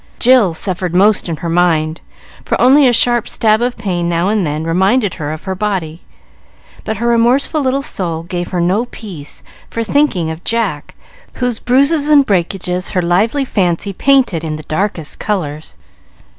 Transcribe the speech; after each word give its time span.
Jill 0.17 0.55
suffered 0.55 0.95
most 0.95 1.29
in 1.29 1.35
her 1.45 1.47
mind; 1.47 2.01
for 2.43 2.59
only 2.59 2.87
a 2.87 2.91
sharp 2.91 3.29
stab 3.29 3.61
of 3.61 3.77
pain 3.77 4.09
now 4.09 4.29
and 4.29 4.47
then 4.47 4.63
reminded 4.63 5.13
her 5.13 5.31
of 5.31 5.43
her 5.43 5.53
body; 5.53 6.01
but 6.83 6.97
her 6.97 7.05
remorseful 7.05 7.61
little 7.61 7.83
soul 7.83 8.23
gave 8.23 8.47
her 8.47 8.59
no 8.59 8.85
peace 8.85 9.43
for 9.69 9.83
thinking 9.83 10.31
of 10.31 10.43
Jack, 10.43 10.95
whose 11.33 11.59
bruises 11.59 12.09
and 12.09 12.25
breakages 12.25 12.89
her 12.89 13.01
lively 13.03 13.45
fancy 13.45 13.93
painted 13.93 14.43
in 14.43 14.55
the 14.55 14.63
darkest 14.63 15.19
colors. 15.19 15.77